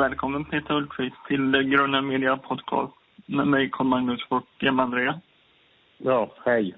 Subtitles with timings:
[0.00, 2.92] Välkommen Peter Hultqvist till Gröna Media Podcast
[3.26, 5.20] med mig Carl Magnus och Emma-Andrea.
[5.98, 6.74] Ja, hej.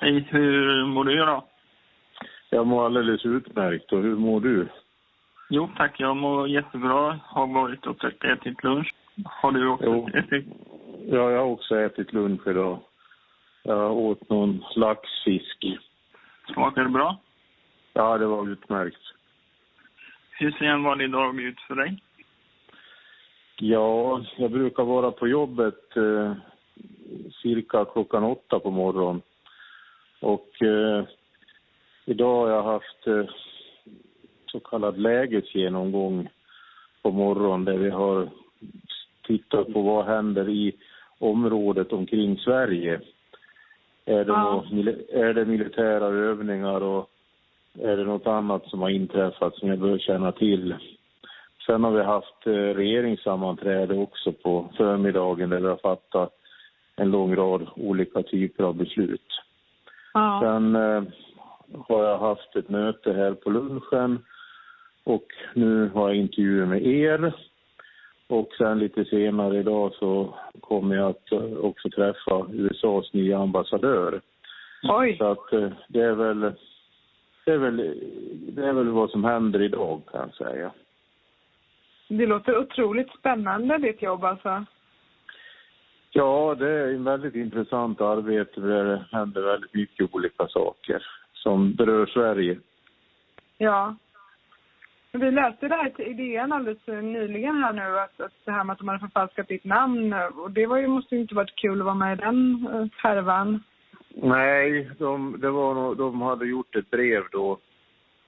[0.00, 1.42] Hej, hur mår du idag?
[2.50, 3.92] Jag mår alldeles utmärkt.
[3.92, 4.68] Och hur mår du?
[5.48, 7.20] Jo tack, jag mår jättebra.
[7.24, 8.94] Har varit och ätit lunch.
[9.24, 10.08] Har du också Jo.
[10.14, 10.46] ätit?
[11.06, 12.78] Ja, jag har också ätit lunch idag.
[13.62, 15.64] Jag åt någon laxfisk.
[16.52, 17.20] Smakar det bra?
[17.92, 19.02] Ja, det var utmärkt.
[20.30, 22.02] Hur ser en vanlig dag ut för dig?
[23.60, 26.32] Ja, jag brukar vara på jobbet eh,
[27.42, 29.22] cirka klockan åtta på morgonen.
[30.20, 31.04] Och eh,
[32.04, 33.24] idag har jag haft eh,
[34.46, 36.28] så kallad lägesgenomgång
[37.02, 38.28] på morgonen där vi har
[39.26, 40.72] tittat på vad händer i
[41.18, 43.00] området omkring Sverige.
[44.04, 44.52] Är det, Ja.
[44.52, 47.10] något är det militära övningar och
[47.78, 50.74] är det något annat som har inträffat som jag bör känna till?
[51.70, 56.32] Sen har vi haft eh, regeringssammanträde också på förmiddagen där vi har fattat
[56.96, 59.40] en lång rad olika typer av beslut.
[60.14, 60.40] Ja.
[60.42, 61.02] Sen eh,
[61.88, 64.24] har jag haft ett möte här på lunchen
[65.04, 67.32] och nu har jag intervjuer med er.
[68.28, 74.20] Och sen lite senare idag så kommer jag att eh, också träffa USAs nya ambassadör.
[74.82, 75.16] Oj.
[75.18, 75.50] Så att
[75.88, 76.52] det är väl
[77.44, 77.76] det är väl,
[78.52, 80.70] det är väl vad som händer idag kan jag säga.
[82.08, 84.64] Det låter otroligt spännande ditt jobb alltså.
[86.10, 91.74] Ja, det är en väldigt intressant arbete där det händer väldigt mycket olika saker som
[91.74, 92.58] berör Sverige.
[93.58, 93.96] Ja.
[95.12, 98.72] Vi läste det här till idén alldeles nyligen här nu, att, att det här med
[98.72, 100.12] att de hade förfalskat ditt namn.
[100.12, 102.86] Och det var ju, måste ju inte varit kul att vara med i den eh,
[103.02, 103.62] härvan.
[104.14, 107.58] Nej, de, det var de hade gjort ett brev då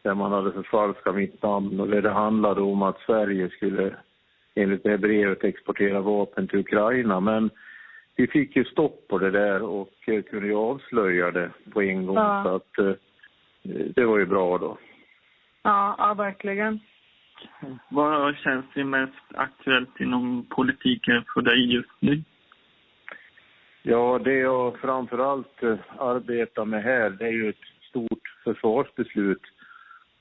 [0.02, 3.94] där man hade förfalskat mitt namn och där det handlade om att Sverige skulle
[4.55, 7.20] enligt det här brevet exportera vapen till Ukraina.
[7.20, 7.50] Men
[8.16, 12.06] vi fick ju stopp på det där och eh, kunde ju avslöja det på en
[12.06, 12.16] gång.
[12.16, 12.42] Ja.
[12.44, 12.94] Så att eh,
[13.94, 14.78] det var ju bra då.
[15.62, 16.80] Ja, ja verkligen.
[17.89, 22.22] Vad känns det mest aktuellt inom politiken för dig just nu?
[23.83, 29.42] Ja, det jag framförallt eh, arbetar med här, det är ju ett stort försvarsbeslut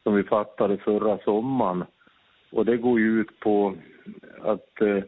[0.09, 1.83] som vi fattade förra sommaren.
[2.51, 3.75] Och det går ju ut på
[4.41, 5.03] att eh,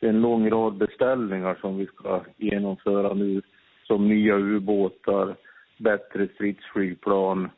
[0.00, 3.42] det är en lång rad beställningar som vi ska genomföra nu,
[3.86, 5.36] som nya ubåtar,
[5.78, 7.50] bättre stridsflygplan,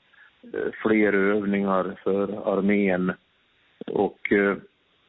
[0.52, 3.12] eh, fler övningar för armén
[3.86, 4.56] och eh,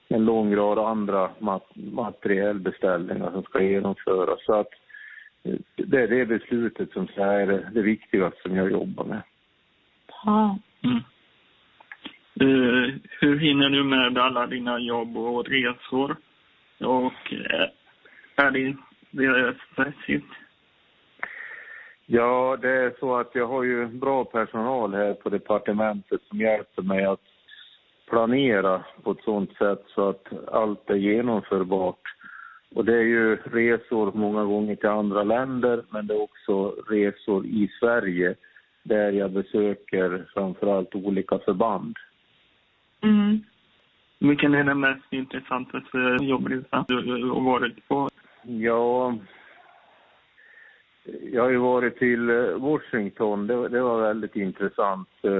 [0.07, 4.39] en lång rad andra mat materiellbeställningar som ska genomföras.
[4.45, 4.69] Så att
[5.43, 9.21] eh, det är det beslutet som är det- det viktigaste som jag jobbar med.
[10.25, 10.59] Ja.
[10.83, 10.99] Mm.
[12.41, 16.15] Uh, hur hinner du med alla dina jobb och resor?
[16.79, 17.67] Och uh,
[18.35, 18.75] är det,
[19.11, 20.27] det är stressigt?
[22.05, 26.81] Ja, det är så att jag har ju bra personal här på departementet som hjälper
[26.81, 27.23] mig att
[28.09, 32.01] planera på ett sådant sätt så att allt är genomförbart.
[32.75, 37.45] Och det är ju resor många gånger till andra länder, men det är också resor
[37.45, 38.35] i Sverige
[38.83, 41.95] där jag besöker framförallt olika förband.
[43.07, 43.43] Mm.
[44.19, 48.09] Vilken är den mest intressantaste jobbresan du har varit på?
[48.43, 49.15] Ja,
[51.31, 53.47] jag har ju varit till eh, Washington.
[53.47, 55.09] Det, det var väldigt intressant.
[55.21, 55.39] Eh,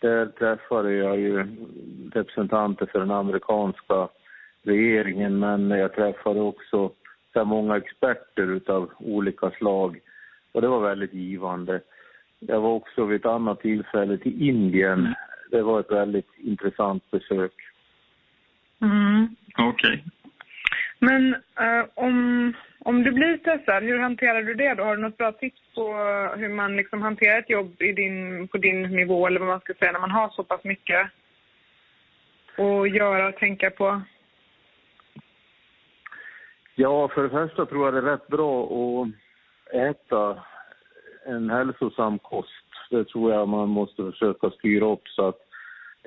[0.00, 1.46] Där träffade jag ju
[2.12, 4.08] representanter för den amerikanska
[4.62, 6.90] regeringen, men jag träffade också
[7.32, 10.00] så många experter utav olika slag.
[10.52, 11.80] Och det var väldigt givande.
[12.38, 15.14] Jag var också vid ett annat tillfälle till Indien.
[15.50, 17.52] Det var ett väldigt intressant besök.
[18.80, 19.36] Mm.
[19.58, 20.04] Okej.
[20.98, 24.84] Men eh, om, om du blir stressad, hur hanterar du det då?
[24.84, 25.82] Har du något bra tips på
[26.36, 29.74] hur man liksom hanterar ett jobb i din, på din nivå eller vad man ska
[29.74, 31.10] säga när man har så pass mycket
[32.56, 34.02] att göra och tänka på?
[36.74, 39.08] Ja, för det första tror jag det är rätt bra att
[39.74, 40.42] äta
[41.26, 42.50] en hälsosam kost.
[42.90, 45.45] Det tror jag man måste försöka styra upp så att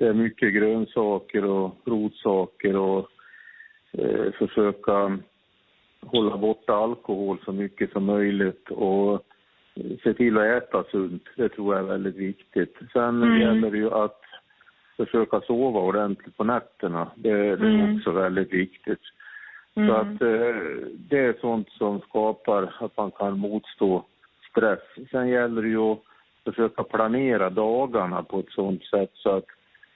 [0.00, 3.08] det är mycket grönsaker och rotsaker och
[3.92, 5.18] eh, försöka
[6.00, 9.14] hålla borta alkohol så mycket som möjligt och
[9.74, 11.22] eh, se till att äta sunt.
[11.36, 12.76] Det tror jag är väldigt viktigt.
[12.92, 13.40] Sen Mm.
[13.40, 14.20] gäller det ju att
[14.96, 17.10] försöka sova ordentligt på nätterna.
[17.14, 17.96] Det, det är Mm.
[17.96, 19.02] också väldigt viktigt.
[19.74, 19.94] Så Mm.
[19.94, 20.56] att eh,
[21.10, 24.04] det är sånt som skapar att man kan motstå
[24.50, 25.08] stress.
[25.10, 26.02] Sen gäller det ju att
[26.44, 29.46] försöka planera dagarna på ett sånt sätt så att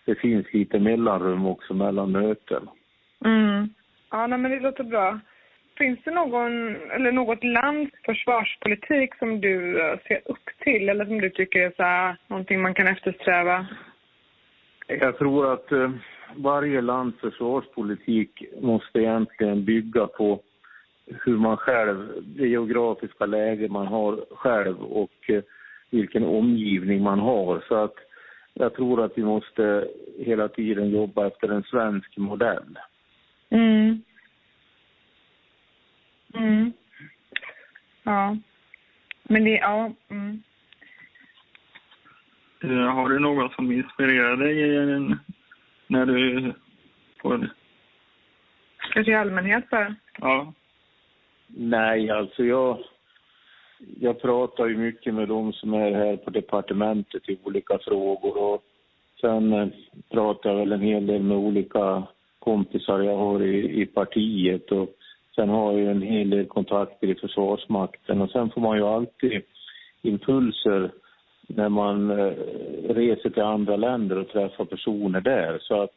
[0.05, 2.69] det finns lite mellanrum också mellan möten.
[3.25, 3.69] Mm.
[4.11, 5.21] Ja, nej, men det låter bra.
[5.79, 11.21] Finns det någon, eller något lands försvarspolitik som du eh, ser upp till eller som
[11.21, 13.67] du tycker är så här, någonting man kan eftersträva?
[14.87, 15.91] Jag tror att eh,
[16.37, 20.41] varje lands försvarspolitik måste egentligen bygga på
[21.06, 25.43] hur man själv, det geografiska läge man har själv och eh,
[25.91, 27.65] vilken omgivning man har.
[27.69, 27.95] Så att
[28.55, 32.79] jag tror att vi måste hela tiden jobba efter en svensk modell.
[33.51, 34.03] Mm.
[36.35, 36.73] Mm.
[38.03, 38.37] Ja.
[39.23, 39.93] Men det, ja.
[40.09, 40.43] Mm.
[42.62, 45.17] Eh, Har du något som inspirerar dig eh,
[45.87, 46.53] när du
[47.21, 47.49] får...
[48.93, 49.95] Kanske i allmänhet bara.
[50.19, 50.53] Ja.
[51.47, 52.79] Nej, alltså jag,
[54.01, 58.63] jag pratar ju mycket med de som är här på departementet i olika frågor och
[59.21, 59.69] sen eh,
[60.11, 62.03] pratar jag väl en hel del med olika
[62.39, 64.89] kompisar jag har i, i partiet och
[65.35, 68.85] sen har jag ju en hel del kontakter i Försvarsmakten och sen får man ju
[68.85, 69.43] alltid
[70.03, 70.91] impulser
[71.47, 72.33] när man eh,
[72.89, 75.59] reser till andra länder och träffar personer där.
[75.61, 75.95] Så att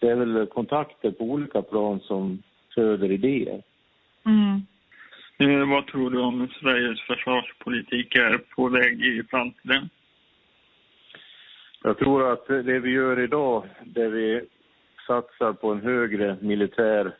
[0.00, 2.42] det är väl kontakter på olika plan som
[2.74, 3.62] föder idéer.
[4.26, 4.66] Mm.
[5.38, 9.88] Eh, Vad tror du om Sveriges försvarspolitik är på väg i framtiden?
[11.82, 14.40] Jag tror att det vi gör idag, där vi
[15.06, 17.14] satsar på en högre militär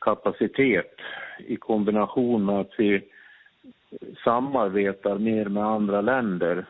[0.00, 0.94] kapacitet
[1.38, 3.02] i kombination med att vi
[4.24, 6.66] samarbetar mer med andra länder,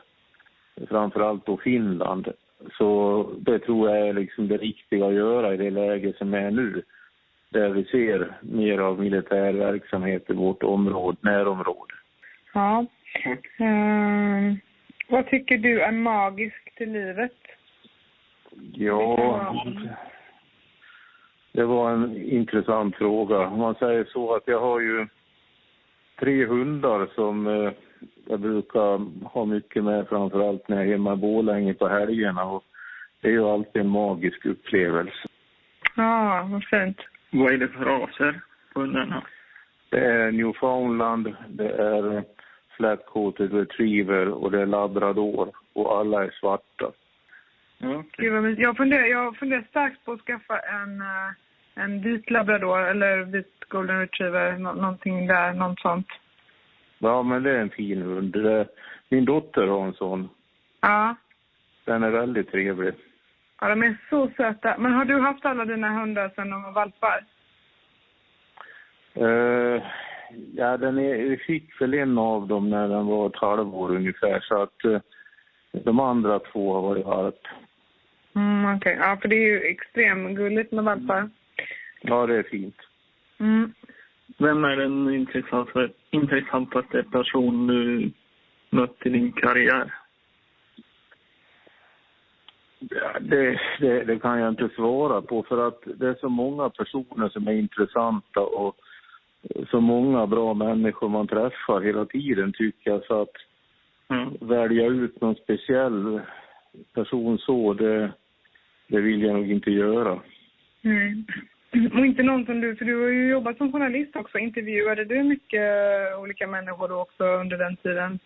[0.88, 2.32] framförallt då Finland,
[2.78, 6.50] så det tror jag är liksom det riktiga att göra i det läge som är
[6.50, 6.82] nu.
[7.50, 11.94] Där vi ser mer av militär verksamhet i vårt område, närområde.
[12.54, 12.86] Ja.
[13.58, 14.56] Ehm,
[15.08, 17.32] vad tycker du är magiskt i livet?
[18.72, 19.54] Ja,
[21.52, 23.38] det var en intressant fråga.
[23.38, 25.06] Om man säger så att jag har ju
[26.18, 27.72] tre hundar som eh,
[28.28, 32.44] jag brukar ha mycket med framförallt när jag är hemma i Borlänge på helgerna.
[32.44, 32.64] Och
[33.20, 35.28] det är ju alltid en magisk upplevelse.
[35.96, 36.98] Ja, vad fint.
[37.36, 38.40] Vad är det för raser
[38.72, 39.22] på hundarna?
[39.90, 42.24] Det är Newfoundland, det är
[42.76, 46.92] Flat-coated retriever och det är labrador och alla är svarta.
[47.78, 48.58] Mysigt.
[48.58, 53.64] jag, funderar, jag funderar starkt på att skaffa en, eh, en vit labrador eller vit
[53.68, 56.08] golden retriever, nå, någonting där, något sånt.
[56.98, 58.36] Ja, men det är en fin hund.
[59.08, 60.28] Min dotter har en sån.
[60.80, 61.16] Ja.
[61.84, 62.94] Den är väldigt trevlig.
[63.60, 64.76] Ja, de är så söta.
[64.78, 67.24] Men har du haft alla dina hundar sedan de var valpar?
[69.20, 69.82] Uh,
[70.54, 74.40] ja, den är, vi fick väl en av dem när den var ett halvår ungefär,
[74.40, 75.00] så att eh,
[75.72, 77.40] de andra två har varit valp.
[78.34, 78.98] Mm, okej.
[79.00, 81.30] Ja, för det är ju extremt gulligt med valpar.
[82.00, 82.76] Ja, det är fint.
[83.38, 83.72] Mm.
[84.38, 88.12] Vem är den intressantaste, intressantaste person du
[88.70, 89.94] mött i din karriär?
[93.20, 97.28] Det, det, det kan jag inte svara på, för att det är så många personer
[97.28, 98.76] som är intressanta och
[99.70, 103.04] så många bra människor man träffar hela tiden, tycker jag.
[103.04, 103.32] Så att
[104.08, 104.30] Ja.
[104.40, 106.20] välja ut någon speciell
[106.94, 108.12] person så, det,
[108.86, 110.20] det vill jag nog inte göra.
[110.80, 111.24] Nej.
[111.92, 114.38] Och inte någon som du, för du har ju jobbat som journalist också.
[114.38, 115.62] Intervjuade du mycket
[116.18, 118.18] olika människor också under den tiden?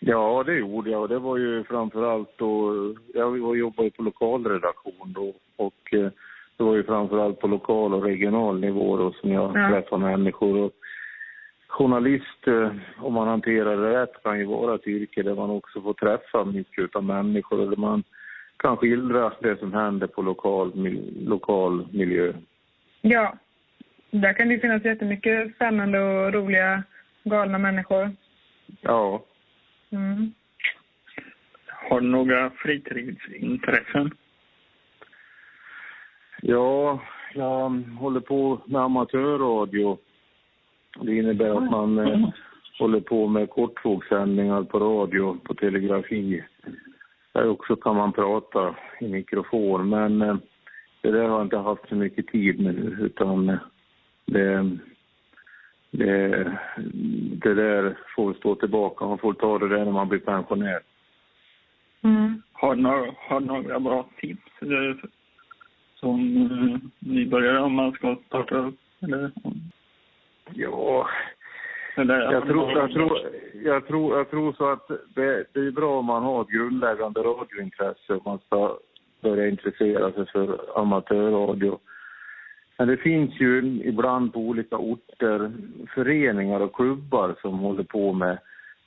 [0.00, 2.74] Ja, det gjorde jag det var ju framförallt då,
[3.14, 6.10] jag jobbade på lokalredaktion då och eh,
[6.56, 9.68] det var ju framförallt på lokal och regional nivå då som jag Ja.
[9.68, 10.56] träffade människor.
[10.64, 10.72] Och
[11.68, 15.80] journalist, eh, om man hanterar det rätt, kan ju vara ett yrke där man också
[15.80, 18.02] får träffa mycket av människor eller man
[18.56, 20.72] kan skildra det som händer på lokal,
[21.26, 22.32] lokal miljö.
[23.00, 23.34] Ja.
[24.10, 26.82] Där kan det finnas jättemycket spännande och roliga,
[27.24, 28.10] galna människor.
[28.80, 29.22] Ja,
[29.90, 30.32] Mm.
[31.66, 34.10] Har du några fritidsintressen?
[36.42, 37.00] Ja,
[37.34, 39.98] jag håller på med amatörradio.
[41.00, 42.28] Det innebär att man eh,
[42.78, 46.44] håller på med kortvågssändningar på radio, på telegrafi.
[47.32, 50.36] Där också kan man prata i mikrofon, men eh,
[51.00, 53.58] det där har jag inte haft så mycket tid med nu, utan eh,
[54.26, 54.78] det,
[55.98, 56.58] det,
[57.42, 59.04] det där får stå tillbaka.
[59.04, 60.80] Man får ta det där när man blir pensionär.
[62.02, 62.42] Mm.
[62.52, 65.08] Har du några, har du några bra tips eh,
[65.94, 68.74] som eh, nybörjare om man ska starta upp?
[69.02, 69.30] Eller,
[70.54, 71.08] Ja,
[71.96, 73.18] eller, Jag tror, jag, tror,
[73.64, 77.20] jag, tror, jag tror så att det, det är bra om man har ett grundläggande
[77.20, 78.78] radiointresse om man ska
[79.20, 81.78] börja intressera sig för amatörradio.
[82.78, 85.52] Men det finns ju ibland på olika orter
[85.94, 88.38] föreningar och klubbar som håller på med,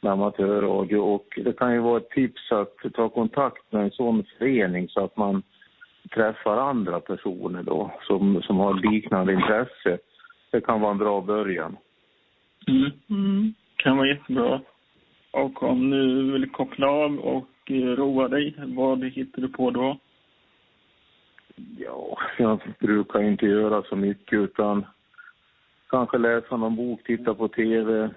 [0.02, 4.24] med amatörradio och det kan ju vara ett tips att ta kontakt med en sån
[4.38, 5.44] förening så att man
[6.14, 9.98] träffar andra personer då som, som har liknande intresse.
[10.52, 11.78] Det kan vara en bra början.
[12.68, 12.92] Mm.
[13.10, 13.54] Mm.
[13.76, 14.62] kan vara jättebra.
[15.32, 19.98] Och om du vill koppla av och eh, roa dig, vad hittar du på då?
[21.78, 24.86] Ja, jag brukar inte göra så mycket utan
[25.90, 28.10] kanske läsa någon bok, titta på TV,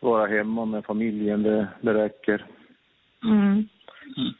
[0.00, 2.46] vara hemma med familjen, det, det räcker.
[3.24, 3.68] Mm.
[4.16, 4.34] Mm.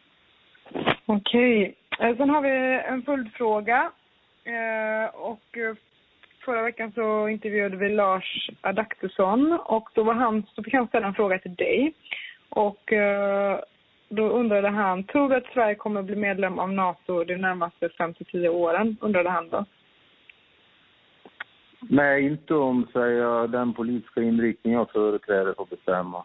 [1.06, 1.76] Okej.
[1.90, 2.10] Okay.
[2.10, 3.90] Eh, sen har vi en följdfråga.
[4.44, 5.76] Eh, och eh,
[6.44, 11.06] förra veckan så intervjuade vi Lars Adaktusson och då, var han, då fick han ställa
[11.06, 11.94] en fråga till dig.
[12.48, 12.92] Och
[14.14, 17.88] då undrade han, tror du att Sverige kommer att bli medlem av NATO de närmaste
[17.88, 18.96] 5-10 åren?
[19.00, 19.64] Undrade han då.
[21.80, 26.24] Nej, inte om säga, den politiska inriktning jag företräder får bestämma.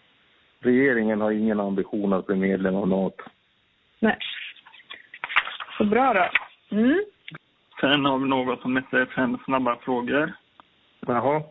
[0.60, 3.24] Regeringen har ingen ambition att bli medlem av NATO.
[4.00, 4.18] Nej.
[5.78, 6.28] Så bra då.
[6.78, 7.04] Mm.
[7.82, 10.34] Sen har vi något som heter fem snabba frågor.
[11.00, 11.42] Jaha.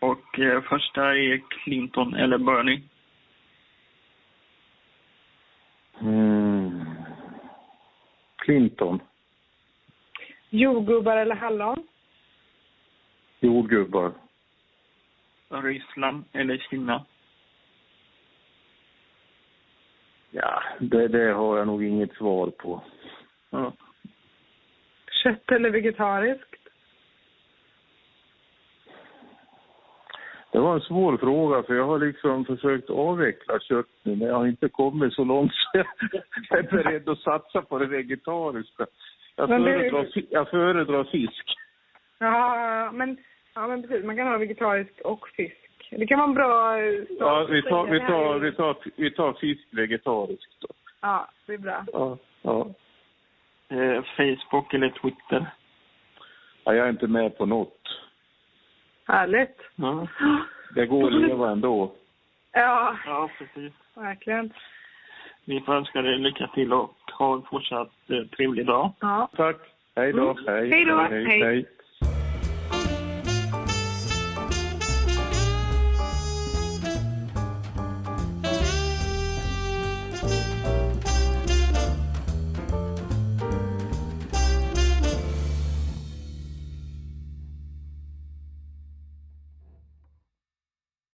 [0.00, 2.82] Och eh, första är Clinton eller Bernie?
[8.50, 9.00] Clinton.
[10.50, 11.86] Jordgubbar eller hallon?
[13.40, 14.12] Jordgubbar.
[15.48, 17.06] Ryssland eller Kina?
[20.30, 22.82] Ja, det, det har jag nog inget svar på.
[23.50, 23.72] Ja.
[25.22, 26.59] Kött eller vegetariskt?
[30.60, 34.34] Det var en svår fråga för jag har liksom försökt avveckla kött nu men jag
[34.34, 35.78] har inte kommit så långt så
[36.50, 38.86] jag är beredd att satsa på det vegetariska.
[39.36, 40.24] Jag, men föredrar, det...
[40.30, 41.44] jag föredrar fisk.
[42.18, 43.16] Ja, men,
[43.54, 44.04] ja, men precis.
[44.04, 45.90] Man kan ha vegetariskt och fisk.
[45.90, 47.18] Det kan vara en bra start.
[47.18, 50.68] Ja, vi tar, vi tar, vi tar, vi tar fisk vegetariskt då.
[51.00, 51.84] Ja, det är bra.
[51.92, 52.74] Ja, ja.
[53.68, 55.46] Eh, Facebook eller Twitter?
[56.64, 57.99] Ja, jag är inte med på något.
[59.06, 59.56] Härligt.
[59.76, 60.06] Ja.
[60.74, 61.92] Det går att leva ändå.
[62.52, 62.96] Ja.
[63.06, 63.72] Ja, precis.
[63.94, 64.52] Verkligen.
[65.44, 68.92] Vi får önska dig lycka till och ha en fortsatt eh, trevlig dag.
[69.00, 69.28] Ja.
[69.36, 69.56] Tack.
[69.96, 70.30] Hej då.
[70.30, 70.70] Mm.
[70.70, 70.96] Hej då.
[70.96, 71.24] hej.
[71.24, 71.42] hej.
[71.42, 71.66] hej.